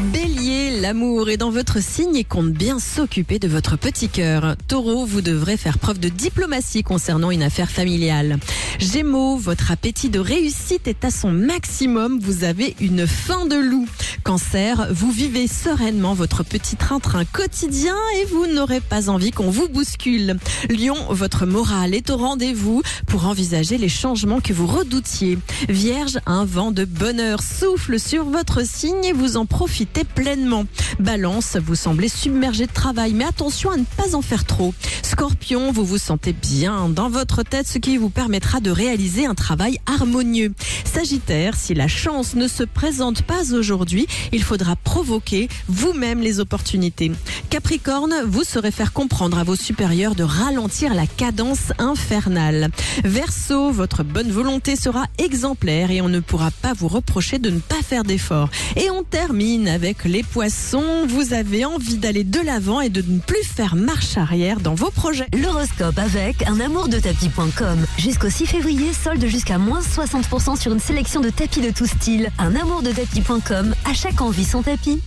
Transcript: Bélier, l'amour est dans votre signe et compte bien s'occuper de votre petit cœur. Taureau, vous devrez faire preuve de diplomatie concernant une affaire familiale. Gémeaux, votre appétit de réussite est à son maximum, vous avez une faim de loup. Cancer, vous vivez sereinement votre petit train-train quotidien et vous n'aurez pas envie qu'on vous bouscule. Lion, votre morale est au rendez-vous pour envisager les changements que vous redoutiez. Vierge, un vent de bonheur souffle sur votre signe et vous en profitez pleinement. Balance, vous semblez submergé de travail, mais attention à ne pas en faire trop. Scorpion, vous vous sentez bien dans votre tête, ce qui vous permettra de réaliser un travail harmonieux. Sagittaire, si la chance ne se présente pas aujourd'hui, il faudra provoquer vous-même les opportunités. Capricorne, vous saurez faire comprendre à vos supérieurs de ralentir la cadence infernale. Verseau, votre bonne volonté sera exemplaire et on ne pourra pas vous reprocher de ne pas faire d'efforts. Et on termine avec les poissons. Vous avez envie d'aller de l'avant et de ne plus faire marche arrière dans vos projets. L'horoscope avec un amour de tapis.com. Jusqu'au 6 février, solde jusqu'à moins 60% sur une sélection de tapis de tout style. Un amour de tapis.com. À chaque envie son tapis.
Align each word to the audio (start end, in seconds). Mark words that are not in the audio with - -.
Bélier, 0.00 0.80
l'amour 0.80 1.28
est 1.28 1.36
dans 1.36 1.50
votre 1.50 1.82
signe 1.82 2.14
et 2.14 2.22
compte 2.22 2.52
bien 2.52 2.78
s'occuper 2.78 3.40
de 3.40 3.48
votre 3.48 3.76
petit 3.76 4.08
cœur. 4.08 4.54
Taureau, 4.68 5.04
vous 5.04 5.22
devrez 5.22 5.56
faire 5.56 5.78
preuve 5.78 5.98
de 5.98 6.08
diplomatie 6.08 6.84
concernant 6.84 7.32
une 7.32 7.42
affaire 7.42 7.68
familiale. 7.68 8.38
Gémeaux, 8.78 9.36
votre 9.36 9.72
appétit 9.72 10.08
de 10.08 10.20
réussite 10.20 10.86
est 10.86 11.04
à 11.04 11.10
son 11.10 11.32
maximum, 11.32 12.20
vous 12.20 12.44
avez 12.44 12.76
une 12.80 13.08
faim 13.08 13.46
de 13.46 13.56
loup. 13.56 13.88
Cancer, 14.22 14.86
vous 14.92 15.10
vivez 15.10 15.48
sereinement 15.48 16.14
votre 16.14 16.44
petit 16.44 16.76
train-train 16.76 17.24
quotidien 17.24 17.96
et 18.20 18.24
vous 18.26 18.46
n'aurez 18.46 18.80
pas 18.80 19.10
envie 19.10 19.32
qu'on 19.32 19.50
vous 19.50 19.68
bouscule. 19.68 20.36
Lion, 20.70 20.96
votre 21.10 21.44
morale 21.44 21.92
est 21.92 22.10
au 22.10 22.16
rendez-vous 22.16 22.82
pour 23.08 23.26
envisager 23.26 23.78
les 23.78 23.88
changements 23.88 24.40
que 24.40 24.52
vous 24.52 24.66
redoutiez. 24.68 25.38
Vierge, 25.68 26.18
un 26.26 26.44
vent 26.44 26.70
de 26.70 26.84
bonheur 26.84 27.40
souffle 27.42 27.98
sur 27.98 28.24
votre 28.26 28.64
signe 28.64 29.04
et 29.04 29.12
vous 29.12 29.36
en 29.36 29.44
profitez 29.44 29.87
pleinement. 30.04 30.64
Balance, 30.98 31.56
vous 31.56 31.74
semblez 31.74 32.08
submergé 32.08 32.66
de 32.66 32.72
travail, 32.72 33.12
mais 33.14 33.24
attention 33.24 33.70
à 33.70 33.76
ne 33.76 33.84
pas 33.84 34.14
en 34.14 34.22
faire 34.22 34.44
trop. 34.44 34.74
Scorpion, 35.02 35.72
vous 35.72 35.84
vous 35.84 35.98
sentez 35.98 36.32
bien 36.32 36.88
dans 36.88 37.08
votre 37.08 37.42
tête, 37.42 37.66
ce 37.66 37.78
qui 37.78 37.96
vous 37.96 38.10
permettra 38.10 38.60
de 38.60 38.70
réaliser 38.70 39.26
un 39.26 39.34
travail 39.34 39.78
harmonieux. 39.86 40.52
Sagittaire, 40.84 41.56
si 41.56 41.74
la 41.74 41.88
chance 41.88 42.34
ne 42.34 42.48
se 42.48 42.62
présente 42.62 43.22
pas 43.22 43.52
aujourd'hui, 43.52 44.06
il 44.32 44.42
faudra 44.42 44.76
provoquer 44.76 45.48
vous-même 45.68 46.20
les 46.20 46.40
opportunités. 46.40 47.12
Capricorne, 47.48 48.14
vous 48.26 48.44
saurez 48.44 48.70
faire 48.70 48.92
comprendre 48.92 49.38
à 49.38 49.44
vos 49.44 49.56
supérieurs 49.56 50.14
de 50.14 50.22
ralentir 50.22 50.94
la 50.94 51.06
cadence 51.06 51.72
infernale. 51.78 52.68
Verseau, 53.04 53.70
votre 53.70 54.02
bonne 54.02 54.30
volonté 54.30 54.76
sera 54.76 55.06
exemplaire 55.18 55.90
et 55.90 56.00
on 56.00 56.08
ne 56.08 56.20
pourra 56.20 56.50
pas 56.50 56.74
vous 56.74 56.88
reprocher 56.88 57.38
de 57.38 57.50
ne 57.50 57.58
pas 57.58 57.82
faire 57.82 58.04
d'efforts. 58.04 58.50
Et 58.76 58.90
on 58.90 59.02
termine 59.02 59.66
avec 59.66 60.04
les 60.04 60.22
poissons. 60.22 61.06
Vous 61.06 61.32
avez 61.32 61.64
envie 61.64 61.96
d'aller 61.96 62.24
de 62.24 62.40
l'avant 62.40 62.80
et 62.80 62.90
de 62.90 63.02
ne 63.02 63.18
plus 63.18 63.44
faire 63.44 63.76
marche 63.76 64.18
arrière 64.18 64.60
dans 64.60 64.74
vos 64.74 64.90
projets. 64.90 65.26
L'horoscope 65.36 65.98
avec 65.98 66.46
un 66.46 66.60
amour 66.60 66.88
de 66.88 66.98
tapis.com. 66.98 67.86
Jusqu'au 67.98 68.30
6 68.30 68.46
février, 68.46 68.92
solde 68.92 69.24
jusqu'à 69.26 69.58
moins 69.58 69.80
60% 69.80 70.60
sur 70.60 70.72
une 70.72 70.80
sélection 70.80 71.20
de 71.20 71.30
tapis 71.30 71.60
de 71.60 71.70
tout 71.70 71.86
style. 71.86 72.30
Un 72.38 72.54
amour 72.54 72.82
de 72.82 72.92
tapis.com. 72.92 73.74
À 73.84 73.94
chaque 73.94 74.20
envie 74.20 74.44
son 74.44 74.62
tapis. 74.62 75.00